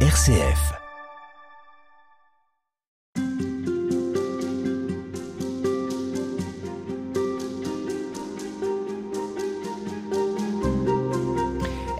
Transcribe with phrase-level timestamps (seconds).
[0.00, 0.85] RCF.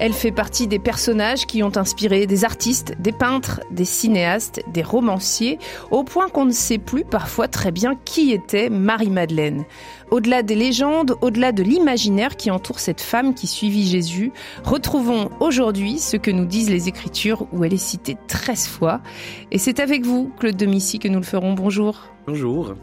[0.06, 4.84] Elle fait partie des personnages qui ont inspiré des artistes, des peintres, des cinéastes, des
[4.84, 5.58] romanciers,
[5.90, 9.64] au point qu'on ne sait plus parfois très bien qui était Marie-Madeleine.
[10.12, 14.30] Au-delà des légendes, au-delà de l'imaginaire qui entoure cette femme qui suivit Jésus,
[14.62, 19.00] retrouvons aujourd'hui ce que nous disent les Écritures où elle est citée 13 fois.
[19.50, 21.54] Et c'est avec vous, Claude Domici, que nous le ferons.
[21.54, 22.04] Bonjour.
[22.28, 22.74] Bonjour.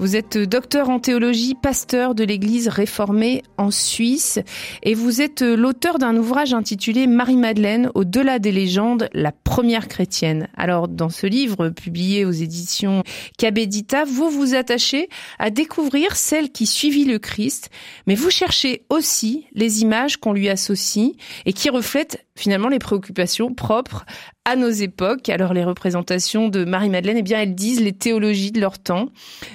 [0.00, 4.38] Vous êtes docteur en théologie, pasteur de l'Église réformée en Suisse
[4.84, 10.46] et vous êtes l'auteur d'un ouvrage intitulé Marie-Madeleine, au-delà des légendes, la première chrétienne.
[10.56, 13.02] Alors, dans ce livre publié aux éditions
[13.38, 15.08] Cabedita, vous vous attachez
[15.40, 17.68] à découvrir celle qui suivit le Christ,
[18.06, 21.10] mais vous cherchez aussi les images qu'on lui associe
[21.44, 24.06] et qui reflètent finalement les préoccupations propres
[24.44, 25.28] à nos époques.
[25.28, 29.08] Alors les représentations de Marie-Madeleine, eh bien elles disent les théologies de leur temps.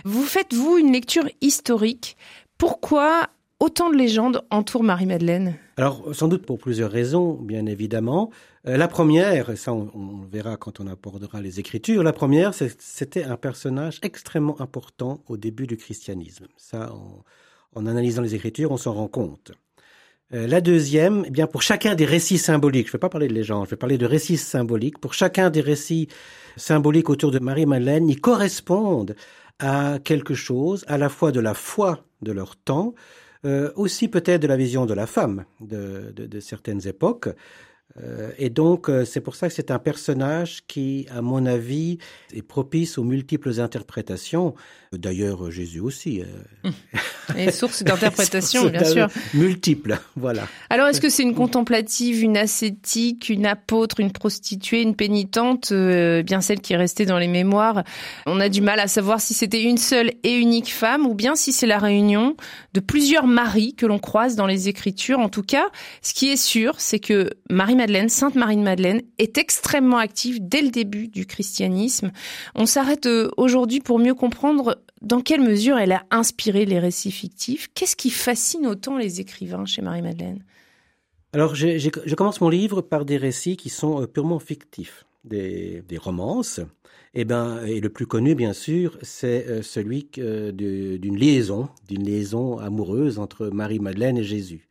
[0.03, 2.17] Vous faites vous une lecture historique?
[2.57, 3.27] Pourquoi
[3.59, 5.59] autant de légendes entourent Marie-Madeleine?
[5.77, 8.31] Alors sans doute pour plusieurs raisons, bien évidemment.
[8.67, 13.23] Euh, la première, ça on, on, verra quand on abordera les Écritures, la première, c'était
[13.23, 16.47] un personnage extrêmement important au début du christianisme.
[16.57, 16.91] Ça,
[17.75, 19.51] en analysant les Écritures, on s'en rend compte.
[20.33, 23.27] Euh, la deuxième, eh bien pour chacun des récits symboliques, je ne vais pas parler
[23.27, 24.97] de légendes, je vais parler de récits symboliques.
[24.97, 26.07] Pour chacun des récits
[26.57, 29.15] symboliques autour de Marie-Madeleine, ils correspondent
[29.63, 32.93] à quelque chose, à la fois de la foi de leur temps,
[33.45, 37.29] euh, aussi peut-être de la vision de la femme de, certaines époques.
[38.01, 41.97] Euh, et donc, euh, c'est pour ça que c'est un personnage qui, à mon avis,
[42.33, 44.53] est propice aux multiples interprétations.
[44.97, 46.21] D'ailleurs, Jésus aussi.
[46.21, 46.69] Euh...
[47.37, 49.07] Et source d'interprétation, bien sûr.
[49.33, 50.47] Multiples, voilà.
[50.69, 56.21] Alors, est-ce que c'est une contemplative, une ascétique, une apôtre, une prostituée, une pénitente, euh,
[56.23, 57.83] bien celle qui est restée dans les mémoires?
[58.25, 61.35] On a du mal à savoir si c'était une seule et unique femme, ou bien
[61.35, 62.35] si c'est la réunion
[62.73, 65.19] de plusieurs maris que l'on croise dans les Écritures.
[65.19, 65.65] En tout cas,
[66.01, 70.37] ce qui est sûr, c'est que Marie Madeleine, Sainte Marie de Madeleine, est extrêmement active
[70.41, 72.11] dès le début du christianisme.
[72.55, 77.69] On s'arrête aujourd'hui pour mieux comprendre dans quelle mesure elle a inspiré les récits fictifs?
[77.73, 80.43] Qu'est-ce qui fascine autant les écrivains chez Marie-Madeleine?
[81.33, 86.59] Alors, je commence mon livre par des récits qui sont purement fictifs, des, romances.
[87.15, 90.51] Et, ben, et le plus connu, bien sûr, c'est celui de,
[90.97, 94.67] d'une liaison, d'une liaison amoureuse entre Marie-Madeleine et Jésus.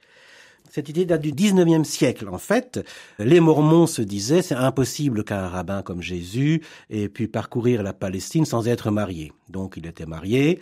[0.75, 2.31] Cette idée date du 19e siècle.
[2.31, 2.81] En fait,
[3.19, 8.47] les Mormons se disaient c'est impossible qu'un rabbin comme Jésus ait pu parcourir la Palestine
[8.47, 9.33] sans être marié.
[9.51, 10.61] Donc il était marié.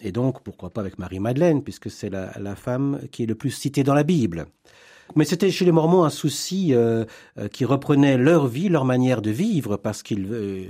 [0.00, 3.52] Et donc, pourquoi pas avec Marie-Madeleine, puisque c'est la, la, femme qui est le plus
[3.52, 4.46] citée dans la Bible.
[5.16, 7.04] Mais c'était chez les Mormons un souci euh,
[7.38, 10.64] euh, qui reprenait leur vie, leur manière de vivre, parce qu'ils, euh,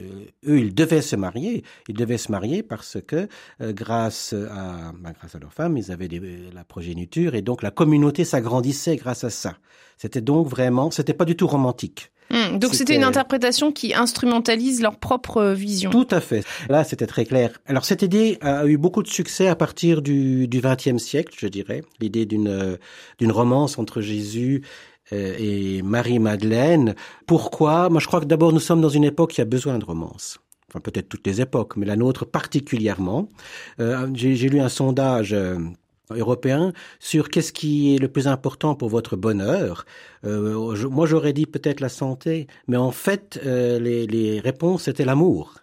[0.46, 1.64] ils devaient se marier.
[1.88, 3.28] Ils devaient se marier parce que,
[3.60, 6.08] grâce à, bah, grâce à leur femme, ils avaient
[6.52, 9.56] la progéniture, et donc la communauté s'agrandissait grâce à ça.
[9.98, 12.10] C'était donc vraiment, c'était pas du tout romantique.
[12.30, 15.90] Mmh, donc c'était une interprétation qui instrumentalise leur propre vision.
[15.90, 16.44] Tout à fait.
[16.68, 17.50] Là, c'était très clair.
[17.66, 21.82] Alors cette idée a eu beaucoup de succès à partir du XXe siècle, je dirais.
[22.00, 22.78] L'idée d'une
[23.18, 24.62] d'une romance entre Jésus
[25.12, 26.94] et Marie-Madeleine.
[27.26, 27.90] Pourquoi?
[27.90, 30.38] Moi, je crois que d'abord, nous sommes dans une époque qui a besoin de romance.
[30.70, 33.28] Enfin, peut-être toutes les époques, mais la nôtre particulièrement.
[33.80, 35.36] Euh, J'ai lu un sondage
[36.10, 39.86] européen sur qu'est-ce qui est le plus important pour votre bonheur.
[40.24, 44.88] Euh, je, moi, j'aurais dit peut-être la santé, mais en fait, euh, les, les, réponses
[44.88, 45.54] étaient l'amour.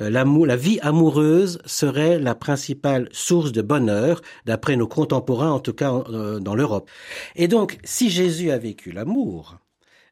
[0.00, 5.60] Euh, l'amour, la vie amoureuse serait la principale source de bonheur, d'après nos contemporains, en
[5.60, 6.90] tout cas euh, dans l'Europe.
[7.36, 9.58] Et donc, si Jésus a vécu l'amour,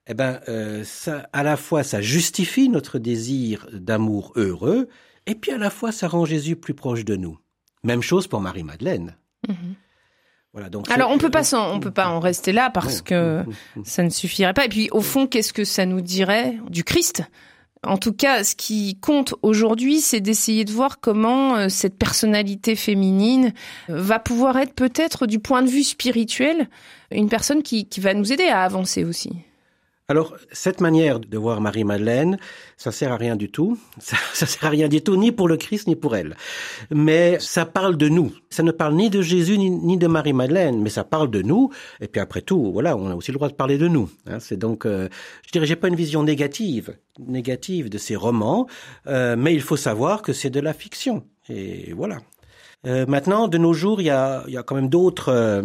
[0.09, 4.89] eh ben, euh, ça, à la fois, ça justifie notre désir d'amour heureux,
[5.27, 7.39] et puis à la fois, ça rend Jésus plus proche de nous.
[7.83, 9.17] Même chose pour Marie-Madeleine.
[9.49, 9.55] Mmh.
[10.53, 13.45] Voilà, donc Alors on peut pas on peut pas en rester là parce que
[13.85, 14.65] ça ne suffirait pas.
[14.65, 17.23] Et puis au fond, qu'est-ce que ça nous dirait du Christ?
[17.83, 23.53] En tout cas, ce qui compte aujourd'hui, c'est d'essayer de voir comment cette personnalité féminine
[23.89, 26.69] va pouvoir être peut-être du point de vue spirituel
[27.11, 29.33] une personne qui, qui va nous aider à avancer aussi.
[30.09, 32.39] Alors, cette manière de voir Marie-Madeleine,
[32.77, 33.77] ça sert à rien du tout.
[33.99, 36.37] Ça, ça sert à rien du tout, ni pour le Christ, ni pour elle.
[36.93, 38.33] Mais ça parle de nous.
[38.49, 41.71] Ça ne parle ni de Jésus, ni, ni de Marie-Madeleine, mais ça parle de nous.
[42.01, 44.09] Et puis après tout, voilà, on a aussi le droit de parler de nous.
[44.27, 45.09] Hein, c'est donc, euh,
[45.45, 48.69] je dirais, j'ai pas une vision négative, négative de ces romans,
[49.09, 51.25] euh, mais il faut savoir que c'est de la fiction.
[51.49, 52.19] Et voilà.
[52.87, 55.63] Euh, maintenant, de nos jours, il y a, y a quand même d'autres, euh,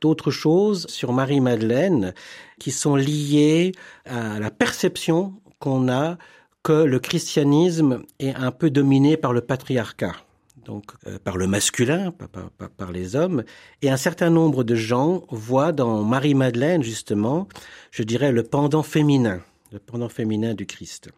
[0.00, 2.12] d'autres choses sur Marie-Madeleine
[2.58, 3.72] qui sont liées
[4.04, 6.18] à la perception qu'on a
[6.62, 10.16] que le christianisme est un peu dominé par le patriarcat,
[10.64, 13.44] donc euh, par le masculin, par, par, par, les hommes,
[13.80, 17.48] et un certain nombre de gens voient dans Marie-Madeleine, justement,
[17.92, 19.40] je dirais, le pendant féminin,
[19.72, 21.10] le pendant féminin du Christ.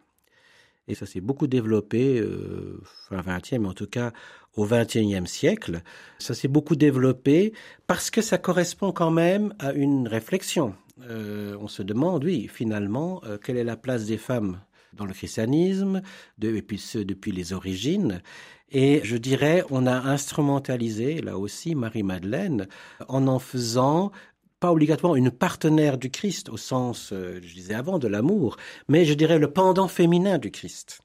[0.89, 4.11] Et ça s'est beaucoup développé, euh, fin 20e, mais en tout cas
[4.55, 5.81] au 21e siècle.
[6.17, 7.53] Ça s'est beaucoup développé
[7.85, 10.73] parce que ça correspond quand même à une réflexion.
[11.07, 14.59] Euh, on se demande, oui, finalement, euh, quelle est la place des femmes
[14.93, 16.01] dans le christianisme,
[16.41, 18.21] et puis ce, depuis les origines.
[18.71, 22.67] Et je dirais, on a instrumentalisé, là aussi, Marie-Madeleine,
[23.07, 24.11] en en faisant
[24.59, 28.57] pas obligatoirement une partenaire du Christ au sens, euh, je disais avant, de l'amour,
[28.87, 31.01] mais je dirais le pendant féminin du Christ,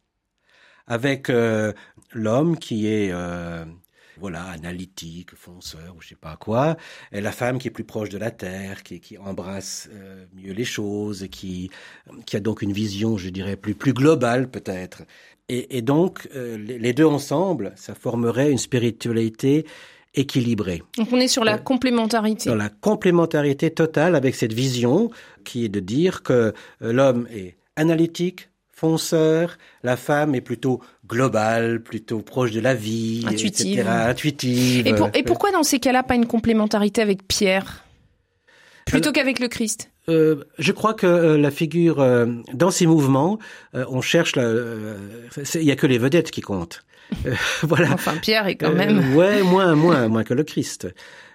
[0.87, 1.73] avec euh,
[2.13, 3.65] l'homme qui est euh,
[4.19, 6.77] voilà analytique, fonceur ou je sais pas quoi,
[7.13, 10.53] et la femme qui est plus proche de la terre, qui, qui embrasse euh, mieux
[10.53, 11.71] les choses, qui
[12.27, 15.03] qui a donc une vision, je dirais, plus plus globale peut-être.
[15.49, 19.67] Et, et, donc euh, les deux ensemble, ça formerait une spiritualité
[20.15, 20.83] équilibré.
[20.97, 22.49] Donc on est sur la euh, complémentarité.
[22.51, 25.11] Dans la complémentarité totale avec cette vision
[25.45, 26.53] qui est de dire que
[26.83, 33.25] euh, l'homme est analytique, fonceur, la femme est plutôt globale, plutôt proche de la vie,
[33.27, 33.79] intuitive.
[33.81, 34.87] Etc., intuitive.
[34.87, 37.85] Et, pour, et pourquoi dans ces cas-là pas une complémentarité avec Pierre?
[38.87, 39.91] Plutôt qu'avec le Christ?
[40.09, 43.39] euh, je crois que euh, la figure euh, dans ces mouvements,
[43.73, 44.35] on cherche.
[44.37, 46.85] Il y a que les vedettes qui comptent.
[47.63, 47.93] voilà.
[47.93, 49.15] Enfin, Pierre est quand même.
[49.17, 50.89] ouais, moins, moins, moins que le Christ.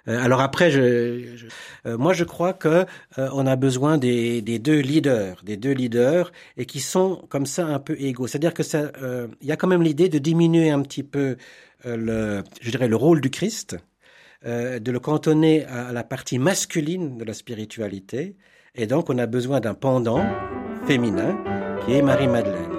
[0.07, 2.86] alors après, je, je moi, je crois que
[3.18, 7.66] on a besoin des, des, deux leaders, des deux leaders, et qui sont comme ça
[7.66, 8.27] un peu égaux.
[8.27, 8.92] C'est-à-dire que ça,
[9.42, 11.38] il y a quand même l'idée de diminuer un petit peu
[11.86, 13.77] le, je dirais, le rôle du Christ.
[14.45, 18.36] de le cantonner à la partie masculine de la spiritualité
[18.75, 20.24] et donc, on a besoin d'un pendant
[20.86, 21.38] féminin
[21.86, 22.78] qui est Marie-Madeleine.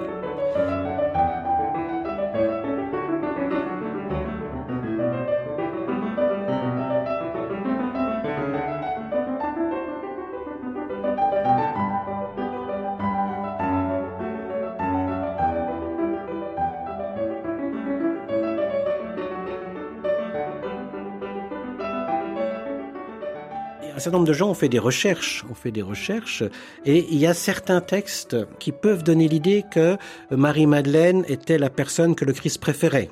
[24.01, 26.43] certain nombre de gens ont fait des recherches, ont fait des recherches,
[26.85, 29.97] et il y a certains textes qui peuvent donner l'idée que
[30.29, 33.09] Marie-Madeleine était la personne que le Christ préférait.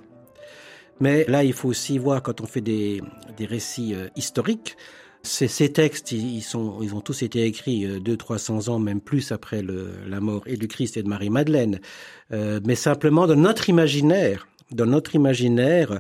[1.00, 3.02] Mais là, il faut aussi voir quand on fait des,
[3.38, 4.76] des récits euh, historiques,
[5.22, 9.02] ces, textes, ils, sont, ils ont tous été écrits euh, deux, trois cents ans, même
[9.02, 11.80] plus après la mort et du Christ et de Marie-Madeleine.
[12.32, 16.00] Euh, mais simplement, dans notre imaginaire, dans notre imaginaire,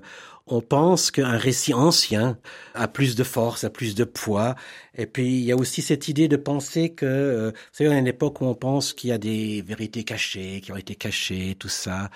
[0.50, 2.38] on pense qu'un récit ancien
[2.74, 4.56] a plus de force, a plus de poids.
[4.98, 7.94] Et puis, il y a aussi cette idée de penser que, euh, vous savez, on
[7.94, 10.96] a une époque où on pense qu'il y a des vérités cachées, qui ont été
[10.96, 12.10] cachées, tout ça.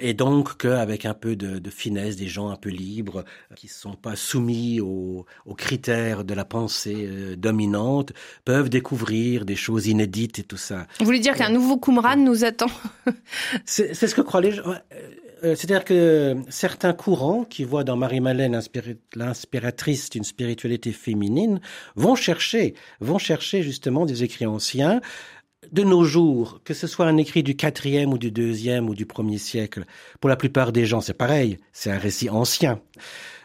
[0.00, 3.24] Et donc, qu'avec un peu de, de, finesse, des gens un peu libres,
[3.56, 8.12] qui ne sont pas soumis aux, aux, critères de la pensée euh, dominante,
[8.44, 10.86] peuvent découvrir des choses inédites et tout ça.
[11.00, 12.70] Vous voulez dire qu'un nouveau Qumran nous attend
[13.64, 14.74] C'est ce que croient les gens.
[15.44, 18.60] Euh, c'est-à-dire que certains courants qui voient dans Marie-Madeleine
[19.14, 21.60] l'inspiratrice d'une spiritualité féminine
[21.96, 25.00] vont chercher, vont chercher justement des écrits anciens
[25.72, 29.06] de nos jours, que ce soit un écrit du quatrième ou du deuxième ou du
[29.06, 29.84] premier siècle,
[30.20, 32.80] pour la plupart des gens, c'est pareil, c'est un récit ancien.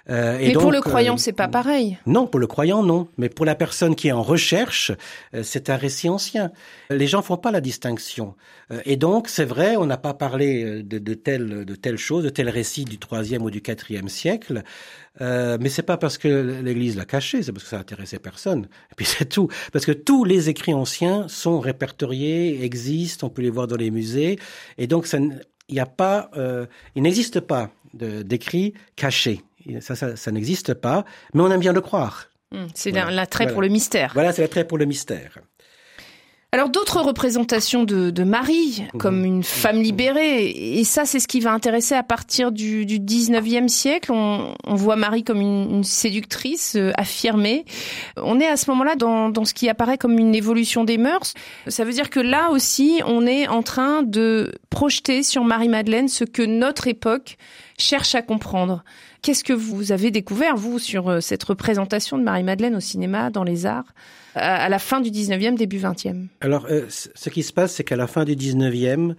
[0.09, 1.97] Euh, et Mais donc, pour le croyant, euh, c'est pas pareil.
[2.05, 3.07] Non, pour le croyant, non.
[3.17, 4.91] Mais pour la personne qui est en recherche,
[5.33, 6.51] euh, c'est un récit ancien.
[6.89, 8.35] Les gens font pas la distinction.
[8.71, 11.97] Euh, et donc, c'est vrai, on n'a pas parlé euh, de, de telle de telle
[11.97, 14.63] chose, de tel récit du troisième ou du quatrième siècle.
[15.21, 18.67] Euh, mais c'est pas parce que l'Église l'a caché, c'est parce que ça intéressait personne.
[18.91, 23.41] Et puis c'est tout, parce que tous les écrits anciens sont répertoriés, existent, on peut
[23.41, 24.39] les voir dans les musées,
[24.77, 29.41] et donc ça, il n'y a pas, euh, il n'existe pas d'écrits cachés.
[29.79, 32.27] Ça, ça, ça n'existe pas, mais on aime bien le croire.
[32.51, 33.11] Mmh, c'est voilà.
[33.11, 33.53] l'attrait voilà.
[33.53, 34.11] pour le mystère.
[34.13, 35.39] Voilà, c'est l'attrait pour le mystère.
[36.53, 39.25] Alors d'autres représentations de, de Marie comme mmh.
[39.25, 43.67] une femme libérée, et ça c'est ce qui va intéresser à partir du, du 19e
[43.67, 44.11] siècle.
[44.11, 47.65] On, on, voit Marie comme une, une séductrice euh, affirmée.
[48.17, 51.33] On est à ce moment-là dans, dans ce qui apparaît comme une évolution des mœurs.
[51.69, 56.23] Ça veut dire que là aussi on est en train de projeter sur Marie-Madeleine ce
[56.23, 57.37] que notre époque
[57.77, 58.83] cherche à comprendre.
[59.21, 63.43] Qu'est-ce que vous avez découvert, vous, sur euh, cette représentation de Marie-Madeleine au cinéma, dans
[63.43, 63.93] les arts,
[64.35, 67.95] à la fin du 19e, début 20e Alors, euh, ce qui se passe, c'est qu'à
[67.95, 69.15] la fin du 19e,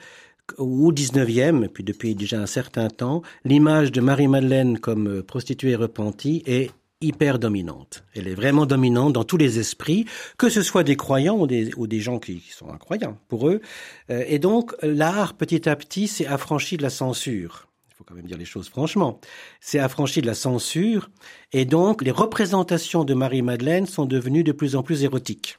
[0.58, 5.76] ou 19e, et puis depuis déjà un certain temps, l'image de Marie-Madeleine comme euh, prostituée
[5.76, 6.70] repentie est
[7.00, 8.04] hyper dominante.
[8.14, 10.06] Elle est vraiment dominante dans tous les esprits,
[10.36, 13.60] que ce soit des croyants ou des, ou des gens qui, sont incroyants pour eux.
[14.08, 17.68] Et donc, l'art, petit à petit, s'est affranchi de la censure.
[17.94, 19.20] Il faut quand même dire les choses franchement.
[19.60, 21.10] C'est affranchi de la censure.
[21.52, 25.58] Et donc, les représentations de Marie-Madeleine sont devenues de plus en plus érotiques.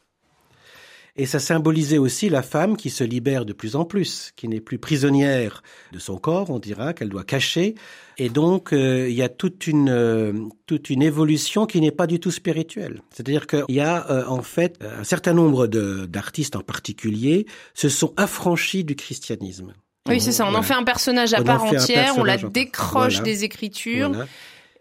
[1.16, 4.60] Et ça symbolisait aussi la femme qui se libère de plus en plus, qui n'est
[4.60, 5.64] plus prisonnière
[5.94, 7.76] de son corps, on dira, qu'elle doit cacher.
[8.18, 10.34] Et donc, euh, il y a toute une, euh,
[10.66, 13.02] toute une évolution qui n'est pas du tout spirituelle.
[13.12, 18.14] C'est-à-dire qu'il y a euh, en fait un certain nombre d'artistes en particulier se sont
[18.18, 19.74] affranchis du christianisme.
[20.08, 20.48] Oui, c'est ça.
[20.48, 24.12] On en fait un personnage à part entière, on la décroche des écritures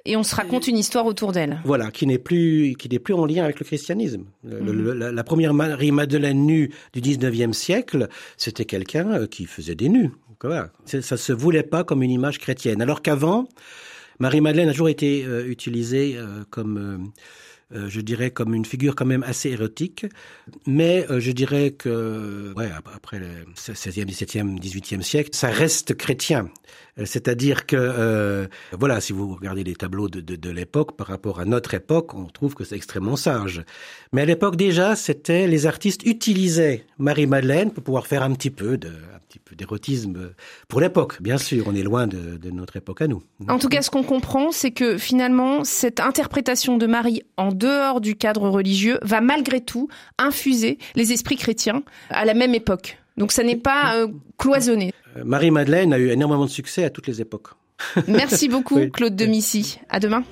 [0.07, 1.61] et on se raconte une histoire autour d'elle.
[1.65, 4.25] Voilà, qui n'est plus qui n'est plus en lien avec le christianisme.
[4.43, 4.93] Mhm.
[4.93, 10.11] la, première Marie Madeleine nue du 19e siècle, c'était quelqu'un euh, qui faisait des nus.
[10.45, 10.69] Voilà.
[10.85, 12.83] Ça se voulait pas comme une image chrétienne.
[12.83, 13.49] Alors qu'avant,
[14.19, 16.99] Marie Madeleine a toujours été euh, utilisée euh, comme euh,
[17.75, 20.07] je dirais comme une figure quand même assez érotique,
[20.67, 26.49] mais euh, je dirais que ouais, après le 16e, 17e, 18e siècle, ça reste chrétien.
[26.99, 31.45] Euh, c'est-à-dire que, voilà, si vous regardez les tableaux de, de, l'époque par rapport à
[31.45, 33.63] notre époque, on trouve que c'est extrêmement sage.
[34.13, 38.77] Mais à l'époque déjà, c'était les artistes utilisaient Marie-Madeleine pour pouvoir faire un petit peu
[38.77, 38.93] de,
[39.57, 40.33] d'érotisme
[40.69, 41.21] pour l'époque.
[41.21, 43.23] Bien sûr, on est loin de, de, notre époque à nous.
[43.49, 48.01] En tout cas, ce qu'on comprend, c'est que finalement, cette interprétation de Marie en dehors
[48.01, 52.99] du cadre religieux va malgré tout infuser les esprits chrétiens à la même époque.
[53.17, 54.93] Donc ça n'est pas euh, cloisonné.
[55.17, 57.49] Euh, Marie-Madeleine a eu énormément de succès à toutes les époques.
[58.07, 59.79] Merci beaucoup, Claude Demissy.
[59.89, 60.25] À demain.